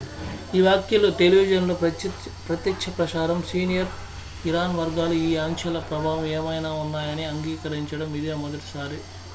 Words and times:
ఈ 0.53 0.61
వ్యాఖ్యలు 0.61 1.09
టెలివిజన్ 1.17 1.67
లో 1.67 1.75
ప్రత్యక్షప్రసారం 2.47 3.39
సీనియర్ 3.51 3.91
ఇరాన్ 4.43 4.75
వర్గాలు 4.75 5.15
ఈ 5.21 5.31
ఆంక్షల 5.43 5.79
ప్రభావం 5.87 6.25
ఏమైనా 6.33 6.71
ఉన్నాయని 6.83 7.25
అంగీకరించడం 7.31 8.11
ఇదే 8.19 8.35
మొదటిసారి 8.43 8.99